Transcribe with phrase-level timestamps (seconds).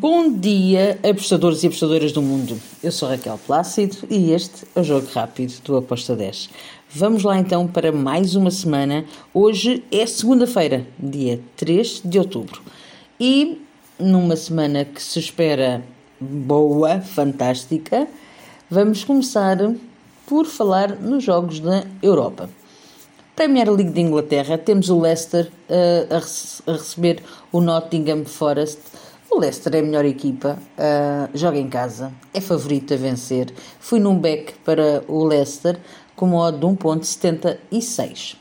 [0.00, 2.56] Bom dia, apostadores e apostadoras do mundo.
[2.80, 6.50] Eu sou Raquel Plácido e este é o Jogo Rápido do Aposta 10.
[6.88, 9.04] Vamos lá então para mais uma semana.
[9.34, 12.62] Hoje é segunda-feira, dia 3 de outubro.
[13.18, 13.60] E
[13.98, 15.82] numa semana que se espera
[16.20, 18.06] boa, fantástica,
[18.70, 19.58] vamos começar
[20.28, 22.48] por falar nos jogos da Europa.
[23.34, 28.80] Premier League de Inglaterra, temos o Leicester uh, a, rece a, receber o Nottingham Forest.
[29.30, 33.52] O Leicester é a melhor equipa, uh, joga em casa, é favorito a vencer.
[33.78, 35.78] Fui num back para o Leicester
[36.16, 38.36] com odd de 1.76.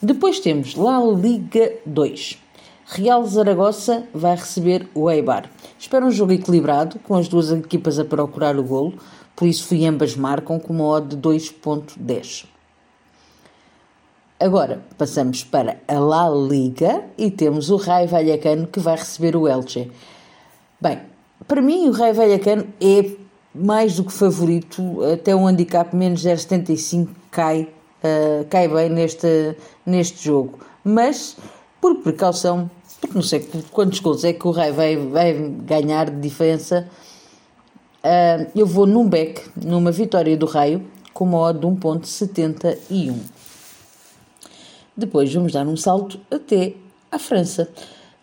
[0.00, 2.38] Depois temos La Liga 2.
[2.86, 5.50] Real Zaragoza vai receber o Eibar.
[5.78, 8.94] Espero um jogo equilibrado, com as duas equipas a procurar o golo,
[9.36, 12.51] por isso fui ambas marcam com uma odd de 2.10.
[14.42, 19.46] Agora passamos para a La Liga e temos o Raio Vallecano que vai receber o
[19.46, 19.88] Elche.
[20.80, 20.98] Bem,
[21.46, 23.08] para mim o Raio Vallecano é
[23.54, 27.68] mais do que favorito, até um handicap menos 0,75 cai,
[28.02, 29.54] uh, cai bem neste,
[29.86, 30.58] neste jogo.
[30.82, 31.36] Mas,
[31.80, 32.68] por precaução,
[33.00, 36.88] porque não sei quantos gols é que o Raio vai, vai ganhar de diferença,
[38.02, 40.84] uh, eu vou num back, numa vitória do Raio,
[41.14, 43.41] com uma odd de 1.71.
[44.96, 46.74] Depois vamos dar um salto até
[47.10, 47.68] à França.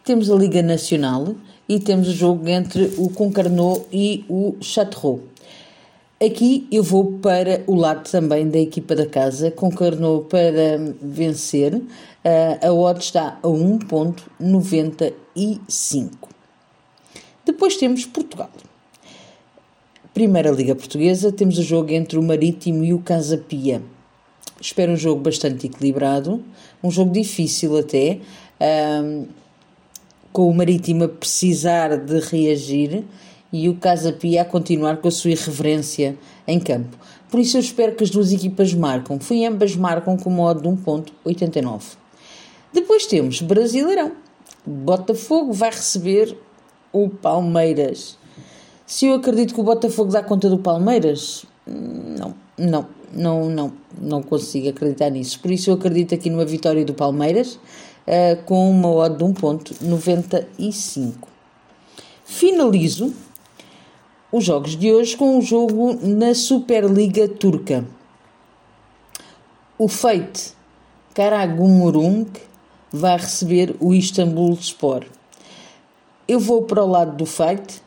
[0.03, 1.33] Temos a Liga Nacional
[1.67, 5.23] e temos o jogo entre o Concarneau e o Châteauroux.
[6.23, 11.81] Aqui eu vou para o lado também da equipa da casa, Concarneau para vencer.
[12.23, 16.09] Eh, a odd está a 1.95.
[17.45, 18.49] Depois temos Portugal.
[20.13, 23.81] Primeira Liga Portuguesa, temos o jogo entre o Marítimo e o Casa Pia.
[24.61, 26.43] Espero um jogo bastante equilibrado,
[26.83, 28.19] um jogo difícil até,
[29.03, 29.25] um,
[30.31, 33.03] com o Marítimo a precisar de reagir
[33.51, 36.97] e o Casa Pia a continuar com a sua irreverência em campo.
[37.29, 39.19] Por isso eu espero que as duas equipas marcam.
[39.19, 41.81] Fui ambas marcam com modo de 1.89.
[42.73, 44.11] Depois temos Brasileirão.
[44.65, 46.37] Botafogo vai receber
[46.91, 48.17] o Palmeiras.
[48.85, 54.21] Se eu acredito que o Botafogo dá conta do Palmeiras, não, não, não, não, não
[54.21, 55.39] consigo acreditar nisso.
[55.39, 61.13] Por isso eu acredito aqui numa vitória do Palmeiras uh, com uma odd de 1.95.
[62.23, 63.13] Finalizo
[64.31, 67.83] os jogos de hoje com um jogo na Superliga Turca.
[69.77, 70.53] O Fate
[71.13, 72.27] Karagumurung
[72.91, 75.07] vai receber o Istanbul Sport.
[76.27, 77.81] Eu vou para o lado do Fate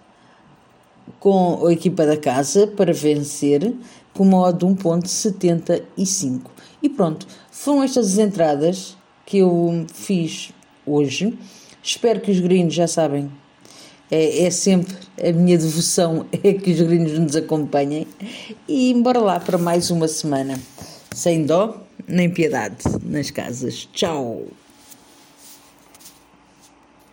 [1.21, 3.75] com a equipa da casa para vencer
[4.15, 6.43] com uma odd de 1.75.
[6.83, 10.53] E pronto, foram estas as entradas que eu fiz
[10.87, 11.39] hoje.
[11.83, 13.31] Espero que os gringos já sabem.
[14.11, 18.07] É, é sempre a minha devoção é que os gringos nos acompanhem.
[18.69, 20.61] E bora lá para mais uma semana.
[21.15, 23.89] Sem dó nem piedade nas casas.
[23.93, 24.43] Tchau!